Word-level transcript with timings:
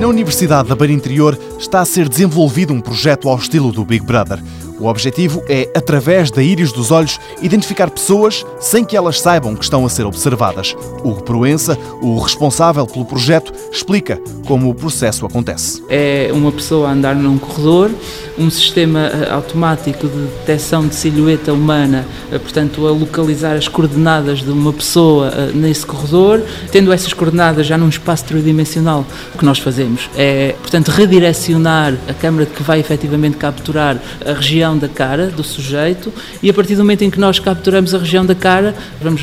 Na 0.00 0.08
Universidade 0.08 0.68
da 0.68 0.74
Beira 0.74 0.92
Interior 0.92 1.38
está 1.58 1.80
a 1.80 1.84
ser 1.84 2.08
desenvolvido 2.08 2.72
um 2.72 2.80
projeto 2.80 3.28
ao 3.28 3.38
estilo 3.38 3.72
do 3.72 3.84
Big 3.84 4.04
Brother. 4.04 4.40
O 4.78 4.86
objetivo 4.86 5.42
é, 5.48 5.70
através 5.74 6.30
da 6.30 6.42
íris 6.42 6.72
dos 6.72 6.90
olhos, 6.90 7.20
identificar 7.40 7.90
pessoas 7.90 8.44
sem 8.60 8.84
que 8.84 8.96
elas 8.96 9.20
saibam 9.20 9.54
que 9.54 9.64
estão 9.64 9.84
a 9.84 9.88
ser 9.88 10.04
observadas. 10.04 10.76
Hugo 11.02 11.22
Proença, 11.22 11.78
o 12.02 12.18
responsável 12.18 12.86
pelo 12.86 13.04
projeto, 13.04 13.52
explica 13.70 14.20
como 14.46 14.68
o 14.70 14.74
processo 14.74 15.24
acontece. 15.26 15.82
É 15.88 16.30
uma 16.32 16.50
pessoa 16.50 16.88
a 16.88 16.92
andar 16.92 17.14
num 17.14 17.38
corredor, 17.38 17.90
um 18.38 18.50
sistema 18.50 19.00
eh, 19.00 19.30
automático 19.30 20.08
de 20.08 20.26
detecção 20.38 20.86
de 20.86 20.94
silhueta 20.94 21.52
humana, 21.52 22.04
eh, 22.32 22.38
portanto, 22.38 22.86
a 22.86 22.90
localizar 22.90 23.56
as 23.56 23.68
coordenadas 23.68 24.42
de 24.42 24.50
uma 24.50 24.72
pessoa 24.72 25.28
eh, 25.28 25.50
nesse 25.54 25.86
corredor, 25.86 26.42
tendo 26.70 26.92
essas 26.92 27.12
coordenadas 27.12 27.66
já 27.66 27.78
num 27.78 27.88
espaço 27.88 28.24
tridimensional, 28.24 29.06
o 29.34 29.38
que 29.38 29.44
nós 29.44 29.58
fazemos 29.58 30.10
é, 30.16 30.54
portanto, 30.60 30.88
redirecionar 30.88 31.94
a 32.08 32.14
câmara 32.14 32.46
que 32.46 32.62
vai 32.62 32.80
efetivamente 32.80 33.36
capturar 33.36 33.98
a 34.24 34.32
região 34.32 34.63
da 34.72 34.88
cara 34.88 35.26
do 35.26 35.44
sujeito 35.44 36.12
e 36.42 36.48
a 36.48 36.54
partir 36.54 36.74
do 36.74 36.78
momento 36.78 37.02
em 37.02 37.10
que 37.10 37.20
nós 37.20 37.38
capturamos 37.38 37.94
a 37.94 37.98
região 37.98 38.24
da 38.24 38.34
cara, 38.34 38.74
vamos 39.02 39.22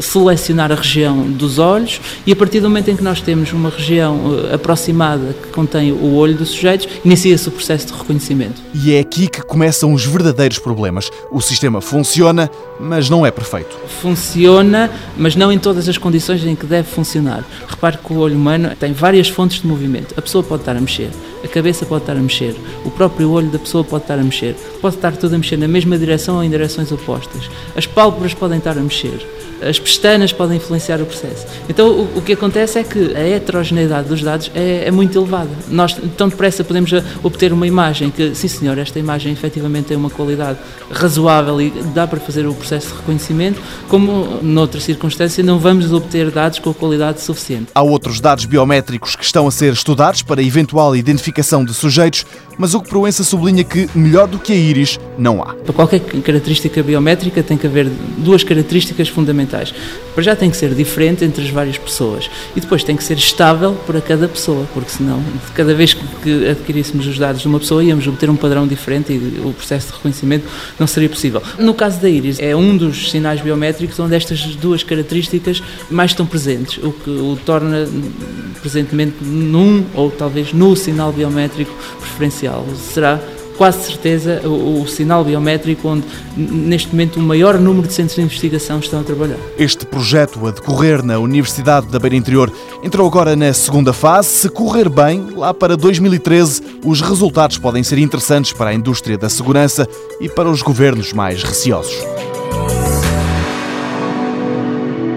selecionar 0.00 0.72
a 0.72 0.74
região 0.74 1.30
dos 1.30 1.58
olhos 1.58 2.00
e 2.26 2.32
a 2.32 2.36
partir 2.36 2.60
do 2.60 2.68
momento 2.68 2.90
em 2.90 2.96
que 2.96 3.02
nós 3.02 3.20
temos 3.20 3.52
uma 3.52 3.68
região 3.68 4.18
aproximada 4.52 5.34
que 5.34 5.48
contém 5.48 5.92
o 5.92 6.14
olho 6.14 6.34
do 6.34 6.46
sujeito, 6.46 6.88
inicia-se 7.04 7.48
o 7.48 7.52
processo 7.52 7.86
de 7.88 7.92
reconhecimento. 7.92 8.62
E 8.72 8.94
é 8.94 9.00
aqui 9.00 9.28
que 9.28 9.42
começam 9.42 9.92
os 9.92 10.04
verdadeiros 10.04 10.58
problemas. 10.58 11.10
O 11.30 11.40
sistema 11.40 11.80
funciona, 11.80 12.50
mas 12.80 13.10
não 13.10 13.26
é 13.26 13.30
perfeito. 13.30 13.76
Funciona, 14.00 14.90
mas 15.16 15.36
não 15.36 15.52
em 15.52 15.58
todas 15.58 15.88
as 15.88 15.98
condições 15.98 16.44
em 16.44 16.54
que 16.54 16.66
deve 16.66 16.88
funcionar. 16.88 17.44
Repare 17.68 17.98
que 17.98 18.12
o 18.12 18.18
olho 18.18 18.36
humano 18.36 18.70
tem 18.78 18.92
várias 18.92 19.28
fontes 19.28 19.60
de 19.60 19.66
movimento. 19.66 20.14
A 20.16 20.22
pessoa 20.22 20.44
pode 20.44 20.62
estar 20.62 20.76
a 20.76 20.80
mexer, 20.80 21.10
a 21.42 21.48
cabeça 21.48 21.86
pode 21.86 22.02
estar 22.02 22.16
a 22.16 22.20
mexer, 22.20 22.54
o 22.84 22.90
próprio 22.90 23.30
olho 23.30 23.48
da 23.48 23.58
pessoa 23.58 23.84
pode 23.84 24.04
estar 24.04 24.18
a 24.18 24.22
mexer, 24.22 24.54
pode 24.80 24.96
estar 24.96 25.16
tudo 25.16 25.34
a 25.34 25.38
mexer 25.38 25.56
na 25.56 25.68
mesma 25.68 25.98
direção 25.98 26.36
ou 26.36 26.44
em 26.44 26.50
direções 26.50 26.90
opostas. 26.92 27.50
As 27.76 27.86
pálpebras 27.86 28.34
podem 28.34 28.58
estar 28.58 28.76
a 28.76 28.80
mexer 28.80 29.26
as 29.60 29.78
pestanas 29.78 30.32
podem 30.32 30.56
influenciar 30.56 31.00
o 31.00 31.06
processo. 31.06 31.46
Então, 31.68 31.88
o, 31.88 32.18
o 32.18 32.22
que 32.22 32.32
acontece 32.32 32.78
é 32.78 32.84
que 32.84 33.14
a 33.14 33.20
heterogeneidade 33.20 34.08
dos 34.08 34.22
dados 34.22 34.50
é, 34.54 34.84
é, 34.86 34.90
muito 34.90 35.18
elevada. 35.18 35.50
Nós, 35.68 35.96
tão 36.16 36.28
depressa, 36.28 36.62
podemos 36.62 36.90
obter 37.22 37.52
uma 37.52 37.66
imagem 37.66 38.10
que, 38.10 38.34
sim 38.34 38.48
senhor, 38.48 38.78
esta 38.78 38.98
imagem 38.98 39.32
efetivamente 39.32 39.86
tem 39.86 39.96
uma 39.96 40.10
qualidade 40.10 40.58
razoável 40.90 41.60
e 41.60 41.70
dá 41.94 42.06
para 42.06 42.20
fazer 42.20 42.46
o 42.46 42.54
processo 42.54 42.88
de 42.88 42.94
reconhecimento, 42.94 43.60
como, 43.88 44.38
noutra 44.42 44.80
circunstância, 44.80 45.42
não 45.42 45.58
vamos 45.58 45.92
obter 45.92 46.30
dados 46.30 46.58
com 46.58 46.70
a 46.70 46.74
qualidade 46.74 47.20
suficiente. 47.20 47.66
Há 47.74 47.82
outros 47.82 48.20
dados 48.20 48.44
biométricos 48.44 49.16
que 49.16 49.24
estão 49.24 49.46
a 49.46 49.50
ser 49.50 49.72
estudados 49.72 50.22
para 50.22 50.42
eventual 50.42 50.94
identificação 50.94 51.27
de 51.64 51.74
sujeitos, 51.74 52.24
mas 52.56 52.74
o 52.74 52.80
que 52.80 52.88
Proença 52.88 53.22
sublinha 53.24 53.64
que, 53.64 53.88
melhor 53.94 54.26
do 54.26 54.38
que 54.38 54.52
a 54.52 54.56
íris, 54.56 54.98
não 55.18 55.42
há. 55.42 55.54
Para 55.54 55.74
qualquer 55.74 56.00
característica 56.00 56.82
biométrica 56.82 57.42
tem 57.42 57.56
que 57.56 57.66
haver 57.66 57.88
duas 58.18 58.42
características 58.44 59.08
fundamentais 59.08 59.48
fundamentais. 59.48 59.74
Para 60.14 60.22
já 60.22 60.36
tem 60.36 60.50
que 60.50 60.56
ser 60.56 60.74
diferente 60.74 61.24
entre 61.24 61.44
as 61.44 61.50
várias 61.50 61.78
pessoas 61.78 62.28
e 62.56 62.60
depois 62.60 62.82
tem 62.82 62.96
que 62.96 63.04
ser 63.04 63.16
estável 63.16 63.74
para 63.86 64.00
cada 64.00 64.26
pessoa, 64.28 64.66
porque 64.74 64.90
senão, 64.90 65.22
cada 65.54 65.74
vez 65.74 65.94
que 65.94 66.48
adquiríssemos 66.48 67.06
os 67.06 67.18
dados 67.18 67.40
de 67.40 67.48
uma 67.48 67.58
pessoa, 67.58 67.84
íamos 67.84 68.06
obter 68.06 68.28
um 68.28 68.36
padrão 68.36 68.66
diferente 68.66 69.12
e 69.12 69.40
o 69.44 69.52
processo 69.52 69.88
de 69.88 69.92
reconhecimento 69.94 70.46
não 70.78 70.86
seria 70.86 71.08
possível. 71.08 71.42
No 71.58 71.74
caso 71.74 72.00
da 72.00 72.08
íris, 72.08 72.38
é 72.40 72.54
um 72.56 72.76
dos 72.76 73.10
sinais 73.10 73.40
biométricos 73.40 73.98
onde 74.00 74.14
estas 74.14 74.40
duas 74.56 74.82
características 74.82 75.62
mais 75.90 76.10
estão 76.10 76.26
presentes, 76.26 76.82
o 76.82 76.92
que 76.92 77.10
o 77.10 77.38
torna 77.44 77.86
presentemente 78.60 79.16
num 79.22 79.84
ou 79.94 80.10
talvez 80.10 80.52
no 80.52 80.74
sinal 80.74 81.12
biométrico 81.12 81.72
preferencial. 82.00 82.66
Será 82.76 83.20
quase 83.58 83.84
certeza 83.84 84.40
o, 84.44 84.82
o, 84.82 84.88
sinal 84.88 85.24
biométrico 85.24 85.88
onde 85.88 86.04
neste 86.36 86.88
momento 86.90 87.16
o 87.16 87.22
maior 87.22 87.58
número 87.58 87.88
de 87.88 87.92
centros 87.92 88.14
de 88.14 88.22
investigação 88.22 88.78
estão 88.78 89.00
a 89.00 89.02
trabalhar. 89.02 89.36
Este 89.58 89.84
projeto 89.84 90.46
a 90.46 90.52
decorrer 90.52 91.04
na 91.04 91.18
Universidade 91.18 91.88
da 91.88 91.98
Beira 91.98 92.14
Interior 92.14 92.52
entrou 92.84 93.06
agora 93.06 93.34
na 93.34 93.52
segunda 93.52 93.92
fase. 93.92 94.28
Se 94.28 94.48
correr 94.48 94.88
bem, 94.88 95.30
lá 95.34 95.52
para 95.52 95.76
2013, 95.76 96.62
os 96.84 97.00
resultados 97.00 97.58
podem 97.58 97.82
ser 97.82 97.98
interessantes 97.98 98.52
para 98.52 98.70
a 98.70 98.74
indústria 98.74 99.18
da 99.18 99.28
segurança 99.28 99.88
e 100.20 100.28
para 100.28 100.48
os 100.48 100.62
governos 100.62 101.12
mais 101.12 101.42
receosos. 101.42 101.98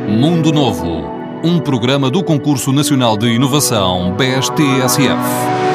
Mundo 0.10 0.52
Novo, 0.52 1.04
um 1.44 1.60
programa 1.60 2.10
do 2.10 2.24
Concurso 2.24 2.72
Nacional 2.72 3.16
de 3.16 3.28
Inovação 3.28 4.16
BSTSF. 4.18 5.71